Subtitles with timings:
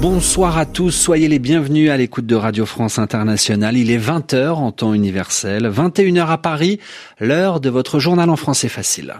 [0.00, 3.76] Bonsoir à tous, soyez les bienvenus à l'écoute de Radio France Internationale.
[3.76, 6.80] Il est 20h en temps universel, 21h à Paris,
[7.18, 9.16] l'heure de votre journal en français facile.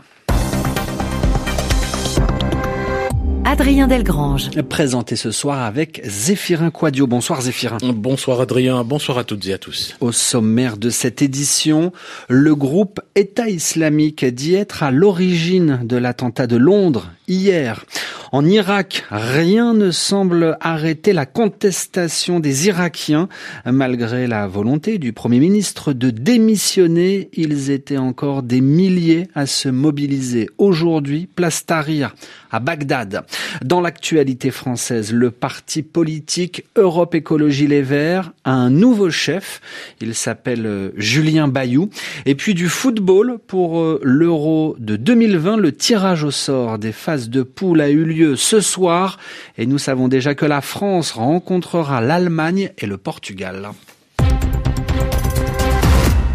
[3.50, 4.50] Adrien Delgrange.
[4.68, 7.08] Présenté ce soir avec Zéphirin Quadio.
[7.08, 7.78] Bonsoir Zéphirin.
[7.82, 9.96] Bonsoir Adrien, bonsoir à toutes et à tous.
[9.98, 11.90] Au sommaire de cette édition,
[12.28, 17.84] le groupe État islamique dit être à l'origine de l'attentat de Londres hier.
[18.32, 23.28] En Irak, rien ne semble arrêter la contestation des Irakiens.
[23.66, 29.68] Malgré la volonté du Premier ministre de démissionner, ils étaient encore des milliers à se
[29.68, 30.48] mobiliser.
[30.58, 32.14] Aujourd'hui, place Tahrir,
[32.52, 33.24] à Bagdad.
[33.64, 39.60] Dans l'actualité française, le parti politique Europe Écologie Les Verts a un nouveau chef.
[40.00, 41.90] Il s'appelle euh, Julien Bayou.
[42.26, 45.56] Et puis du football pour euh, l'Euro de 2020.
[45.56, 49.18] Le tirage au sort des phases de poule a eu lieu ce soir
[49.58, 53.70] et nous savons déjà que la France rencontrera l'Allemagne et le Portugal.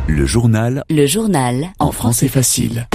[0.07, 0.83] Le journal.
[0.89, 1.73] Le journal.
[1.79, 2.88] En français facile.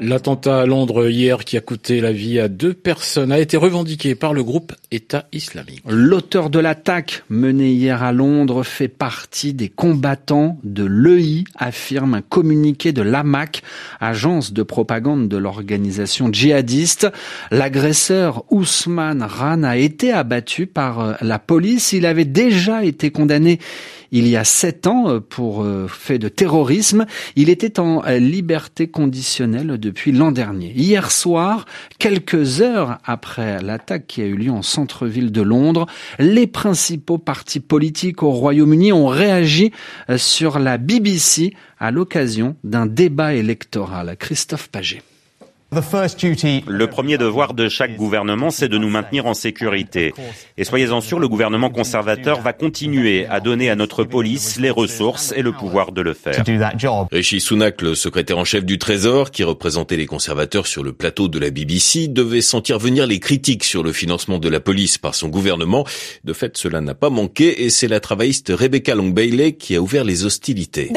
[0.00, 4.14] L'attentat à Londres hier qui a coûté la vie à deux personnes a été revendiqué
[4.14, 5.82] par le groupe État islamique.
[5.88, 12.22] L'auteur de l'attaque menée hier à Londres fait partie des combattants de l'EI, affirme un
[12.22, 13.62] communiqué de l'AMAC,
[13.98, 17.08] agence de propagande de l'organisation djihadiste.
[17.50, 21.92] L'agresseur Ousmane Ran a été abattu par euh, la police.
[21.92, 23.58] Il avait déjà été condamné
[24.10, 27.04] il y a sept ans euh, pour euh, fait de terrorisme.
[27.36, 30.70] Il était en liberté conditionnelle depuis l'an dernier.
[30.76, 31.64] Hier soir,
[31.98, 35.86] quelques heures après l'attaque qui a eu lieu en centre-ville de Londres,
[36.18, 39.72] les principaux partis politiques au Royaume-Uni ont réagi
[40.10, 44.14] euh, sur la BBC à l'occasion d'un débat électoral.
[44.18, 45.02] Christophe Paget.
[45.70, 50.14] Le premier devoir de chaque gouvernement, c'est de nous maintenir en sécurité.
[50.56, 55.34] Et soyez-en sûrs, le gouvernement conservateur va continuer à donner à notre police les ressources
[55.36, 56.42] et le pouvoir de le faire.
[57.12, 61.28] Rishi Sunak, le secrétaire en chef du Trésor, qui représentait les conservateurs sur le plateau
[61.28, 65.14] de la BBC, devait sentir venir les critiques sur le financement de la police par
[65.14, 65.84] son gouvernement.
[66.24, 69.82] De fait, cela n'a pas manqué et c'est la travailliste Rebecca Long Bailey qui a
[69.82, 70.90] ouvert les hostilités.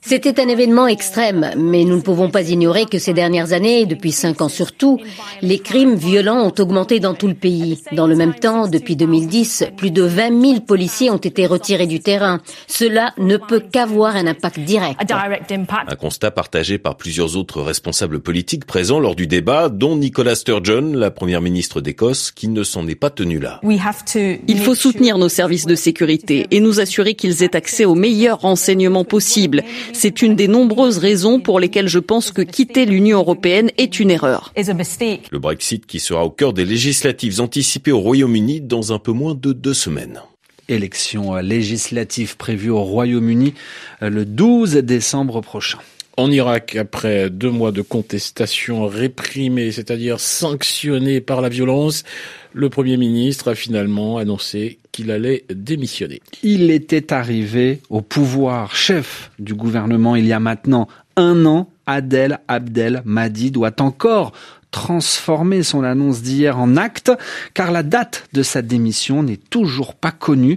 [0.00, 4.12] C'était un événement extrême, mais nous ne pouvons pas ignorer que ces dernières années, depuis
[4.12, 5.00] cinq ans surtout,
[5.42, 7.82] les crimes violents ont augmenté dans tout le pays.
[7.92, 12.00] Dans le même temps, depuis 2010, plus de 20 000 policiers ont été retirés du
[12.00, 12.40] terrain.
[12.66, 15.00] Cela ne peut qu'avoir un impact direct.
[15.10, 20.92] Un constat partagé par plusieurs autres responsables politiques présents lors du débat, dont Nicola Sturgeon,
[20.94, 23.60] la première ministre d'Écosse, qui ne s'en est pas tenue là.
[23.64, 28.40] Il faut soutenir nos services de sécurité et nous assurer qu'ils aient accès aux meilleurs
[28.40, 29.64] renseignements possibles.
[29.92, 34.10] C'est une des nombreuses raisons pour lesquelles je pense que quitter l'Union européenne est une
[34.10, 34.52] erreur.
[34.54, 39.34] Le Brexit qui sera au cœur des législatives anticipées au Royaume-Uni dans un peu moins
[39.34, 40.20] de deux semaines
[40.68, 43.54] élections législatives prévues au Royaume-Uni
[44.02, 45.78] le 12 décembre prochain.
[46.18, 52.04] En Irak, après deux mois de contestation réprimée, c'est-à-dire sanctionnée par la violence,
[52.52, 56.20] le Premier ministre a finalement annoncé qu'il allait démissionner.
[56.42, 62.40] Il était arrivé au pouvoir chef du gouvernement il y a maintenant un an Adel
[62.48, 64.32] Abdel Mahdi doit encore
[64.70, 67.10] transformer son annonce d'hier en acte,
[67.54, 70.56] car la date de sa démission n'est toujours pas connue.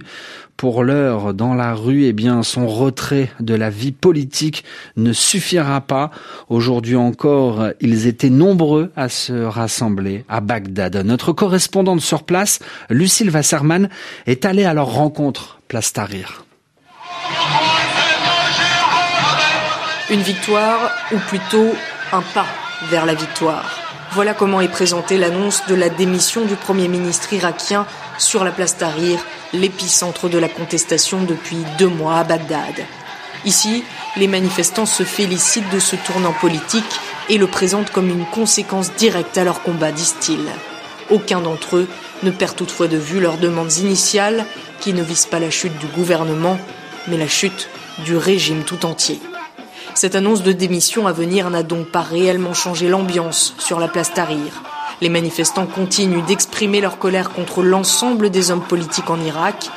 [0.56, 4.64] Pour l'heure, dans la rue, eh bien, son retrait de la vie politique
[4.96, 6.12] ne suffira pas.
[6.48, 10.96] Aujourd'hui encore, ils étaient nombreux à se rassembler à Bagdad.
[10.98, 12.60] Notre correspondante sur place,
[12.90, 13.90] Lucille Wasserman,
[14.28, 16.46] est allée à leur rencontre, place Tahrir.
[20.14, 21.74] Une victoire, ou plutôt
[22.12, 22.46] un pas
[22.92, 23.66] vers la victoire.
[24.12, 27.88] Voilà comment est présentée l'annonce de la démission du Premier ministre irakien
[28.20, 29.18] sur la place Tahrir,
[29.54, 32.86] l'épicentre de la contestation depuis deux mois à Bagdad.
[33.44, 33.84] Ici,
[34.16, 39.40] les manifestants se félicitent de ce tournant politique et le présentent comme une conséquence directe
[39.40, 40.46] à leur combat, disent-ils.
[41.10, 41.88] Aucun d'entre eux
[42.22, 44.46] ne perd toutefois de vue leurs demandes initiales
[44.80, 46.60] qui ne visent pas la chute du gouvernement,
[47.08, 47.68] mais la chute
[48.06, 49.20] du régime tout entier.
[49.96, 54.14] Cette annonce de démission à venir n'a donc pas réellement changé l'ambiance sur la place
[54.14, 54.64] Tahrir.
[55.02, 59.70] Les manifestants continuent d'exprimer leur colère contre l'ensemble des hommes politiques en Irak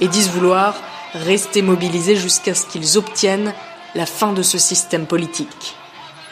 [0.00, 0.76] et disent vouloir
[1.14, 3.52] rester mobilisés jusqu'à ce qu'ils obtiennent
[3.94, 5.74] la fin de ce système politique.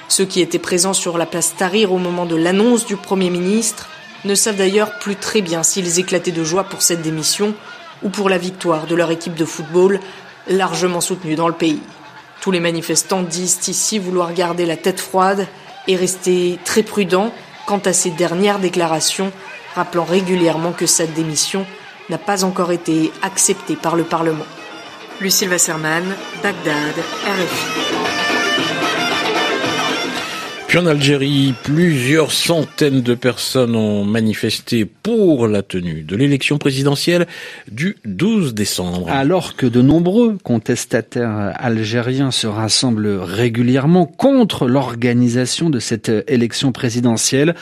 [0.09, 3.89] Ceux qui étaient présents sur la place Tahrir au moment de l'annonce du Premier ministre
[4.25, 7.55] ne savent d'ailleurs plus très bien s'ils éclataient de joie pour cette démission
[8.05, 9.99] ou pour la victoire de leur équipe de football
[10.49, 11.81] largement soutenue dans le pays.
[12.43, 15.47] Tous les manifestants disent ici vouloir garder la tête froide
[15.87, 17.33] et rester très prudents
[17.67, 19.31] quant à ces dernières déclarations
[19.77, 21.65] rappelant régulièrement que sa démission
[22.11, 24.45] n'a pas encore été acceptée par le Parlement.
[25.21, 26.05] Lucille Wasserman,
[26.43, 28.02] Bagdad, RFI.
[30.73, 37.27] Puis en Algérie, plusieurs centaines de personnes ont manifesté pour la tenue de l'élection présidentielle
[37.71, 39.11] du 12 décembre.
[39.11, 47.55] Alors que de nombreux contestataires algériens se rassemblent régulièrement contre l'organisation de cette élection présidentielle,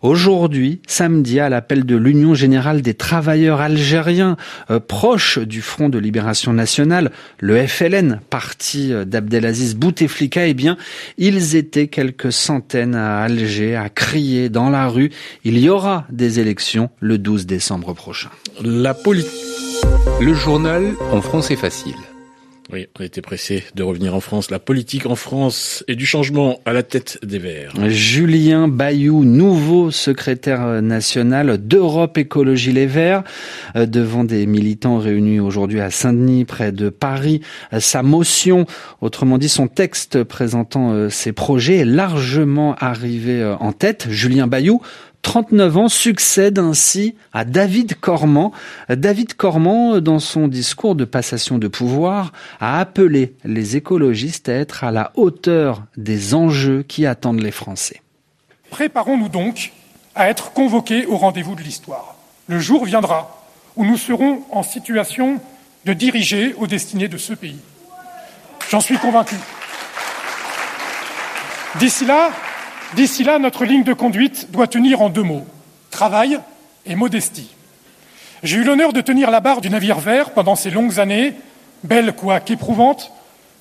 [0.00, 4.36] aujourd'hui, samedi, à l'appel de l'Union générale des travailleurs algériens
[4.70, 7.10] euh, proches du Front de libération nationale,
[7.40, 10.76] le FLN, parti d'Abdelaziz Bouteflika, eh bien,
[11.18, 12.51] ils étaient quelques centaines
[12.94, 15.10] à Alger à crier dans la rue.
[15.44, 18.30] Il y aura des élections le 12 décembre prochain.
[18.62, 19.30] La politique.
[20.20, 21.94] Le journal en français facile.
[22.72, 24.50] Oui, on était pressé de revenir en France.
[24.50, 27.74] La politique en France et du changement à la tête des Verts.
[27.90, 33.24] Julien Bayou, nouveau secrétaire national d'Europe Écologie Les Verts,
[33.76, 37.42] euh, devant des militants réunis aujourd'hui à Saint-Denis, près de Paris.
[37.74, 38.64] Euh, sa motion,
[39.02, 44.06] autrement dit son texte présentant euh, ses projets, est largement arrivé en tête.
[44.08, 44.80] Julien Bayou
[45.22, 48.52] 39 ans, succède ainsi à David Cormand.
[48.88, 54.84] David Cormand, dans son discours de passation de pouvoir, a appelé les écologistes à être
[54.84, 58.02] à la hauteur des enjeux qui attendent les Français.
[58.70, 59.72] Préparons-nous donc
[60.14, 62.16] à être convoqués au rendez-vous de l'histoire.
[62.48, 63.44] Le jour viendra
[63.76, 65.40] où nous serons en situation
[65.84, 67.60] de diriger aux destinées de ce pays.
[68.70, 69.36] J'en suis convaincu.
[71.78, 72.30] D'ici là,
[72.94, 75.46] D'ici là, notre ligne de conduite doit tenir en deux mots
[75.90, 76.40] travail
[76.86, 77.50] et modestie.
[78.42, 81.34] J'ai eu l'honneur de tenir la barre du navire vert pendant ces longues années,
[81.84, 83.12] belles quoique éprouvantes.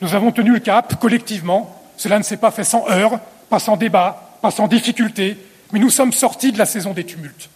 [0.02, 1.80] Nous avons tenu le cap collectivement.
[1.98, 3.20] Cela ne s'est pas fait sans heurts,
[3.50, 5.38] pas sans débat, pas sans difficultés,
[5.72, 7.50] mais nous sommes sortis de la saison des tumultes.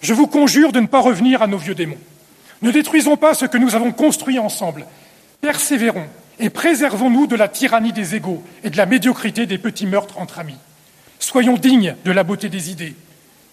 [0.00, 1.98] Je vous conjure de ne pas revenir à nos vieux démons.
[2.62, 4.84] Ne détruisons pas ce que nous avons construit ensemble.
[5.40, 6.06] Persévérons
[6.40, 10.40] et préservons-nous de la tyrannie des égaux et de la médiocrité des petits meurtres entre
[10.40, 10.58] amis.
[11.18, 12.94] Soyons dignes de la beauté des idées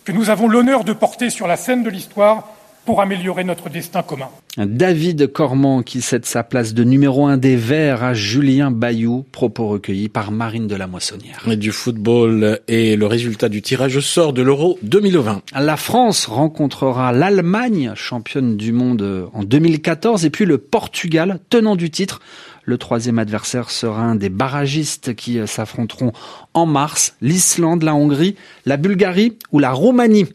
[0.03, 2.47] que nous avons l'honneur de porter sur la scène de l'histoire
[2.85, 4.29] pour améliorer notre destin commun.
[4.57, 9.67] David Cormand qui cède sa place de numéro un des Verts à Julien Bayou, propos
[9.67, 11.43] recueillis par Marine de la Moissonnière.
[11.57, 15.41] Du football et le résultat du tirage sort de l'Euro 2020.
[15.59, 21.89] La France rencontrera l'Allemagne, championne du monde en 2014, et puis le Portugal, tenant du
[21.89, 22.21] titre
[22.65, 26.11] le troisième adversaire sera un des barragistes qui euh, s'affronteront
[26.53, 28.35] en mars, l'Islande, la Hongrie,
[28.65, 30.25] la Bulgarie ou la Roumanie.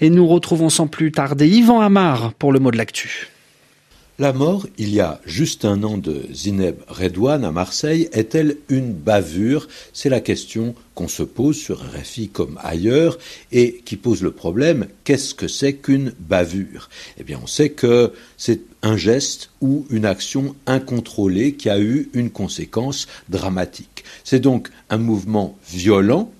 [0.00, 3.28] Et nous retrouvons sans plus tarder Yvan Amar pour le mot de l'actu.
[4.20, 8.92] La mort, il y a juste un an de Zineb Redouane à Marseille, est-elle une
[8.92, 9.66] bavure?
[9.92, 13.18] C'est la question qu'on se pose sur RFI comme ailleurs
[13.50, 16.90] et qui pose le problème qu'est-ce que c'est qu'une bavure?
[17.18, 22.08] Eh bien, on sait que c'est un geste ou une action incontrôlée qui a eu
[22.14, 24.04] une conséquence dramatique.
[24.22, 26.30] C'est donc un mouvement violent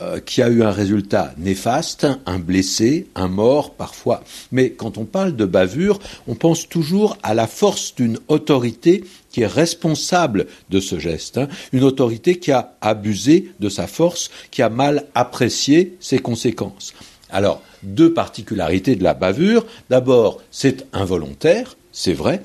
[0.00, 4.22] euh, qui a eu un résultat néfaste, un blessé, un mort parfois.
[4.52, 9.42] Mais quand on parle de bavure, on pense toujours à la force d'une autorité qui
[9.42, 11.48] est responsable de ce geste, hein.
[11.72, 16.94] une autorité qui a abusé de sa force, qui a mal apprécié ses conséquences.
[17.30, 19.66] Alors, deux particularités de la bavure.
[19.90, 22.42] D'abord, c'est involontaire, c'est vrai,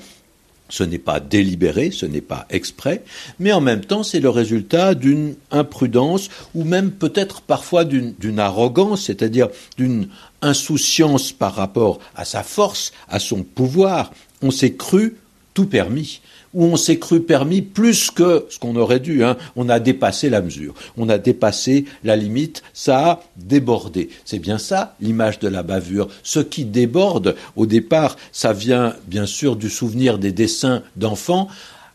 [0.68, 3.04] ce n'est pas délibéré, ce n'est pas exprès,
[3.38, 9.04] mais en même temps c'est le résultat d'une imprudence ou même peut-être parfois d'une arrogance,
[9.04, 10.08] c'est-à-dire d'une
[10.42, 14.12] insouciance par rapport à sa force, à son pouvoir.
[14.42, 15.16] On s'est cru
[15.54, 16.20] tout permis
[16.54, 19.24] où on s'est cru permis plus que ce qu'on aurait dû.
[19.24, 19.36] Hein.
[19.56, 24.08] On a dépassé la mesure, on a dépassé la limite, ça a débordé.
[24.24, 26.08] C'est bien ça l'image de la bavure.
[26.22, 31.48] Ce qui déborde, au départ, ça vient bien sûr du souvenir des dessins d'enfants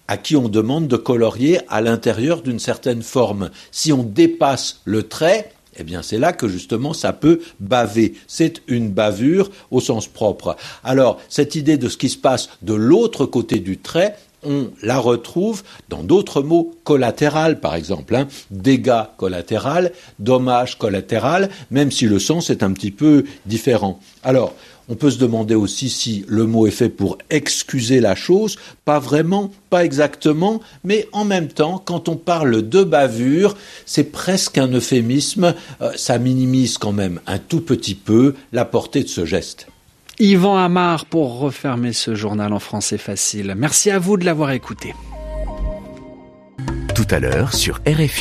[0.07, 3.51] à qui on demande de colorier à l'intérieur d'une certaine forme.
[3.71, 8.15] Si on dépasse le trait, eh bien c'est là que justement ça peut baver.
[8.27, 10.57] C'est une bavure au sens propre.
[10.83, 14.97] Alors cette idée de ce qui se passe de l'autre côté du trait, on la
[14.97, 22.19] retrouve dans d'autres mots collatéral, par exemple, hein, dégâts collatéral, dommage collatéral, même si le
[22.19, 23.99] sens est un petit peu différent.
[24.23, 24.53] Alors,
[24.89, 28.97] on peut se demander aussi si le mot est fait pour excuser la chose, pas
[28.97, 33.55] vraiment, pas exactement, mais en même temps, quand on parle de bavure,
[33.85, 39.03] c'est presque un euphémisme, euh, ça minimise quand même un tout petit peu la portée
[39.03, 39.67] de ce geste.
[40.21, 43.53] Yvan Amar pour refermer ce journal en français facile.
[43.57, 44.93] Merci à vous de l'avoir écouté.
[46.93, 48.17] Tout à l'heure sur RFI.